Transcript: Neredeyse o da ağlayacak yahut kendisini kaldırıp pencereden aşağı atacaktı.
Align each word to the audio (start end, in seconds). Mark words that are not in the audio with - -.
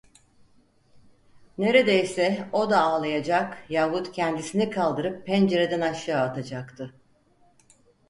Neredeyse 1.57 2.49
o 2.51 2.69
da 2.69 2.81
ağlayacak 2.81 3.63
yahut 3.69 4.11
kendisini 4.11 4.69
kaldırıp 4.69 5.25
pencereden 5.25 5.81
aşağı 5.81 6.21
atacaktı. 6.21 6.93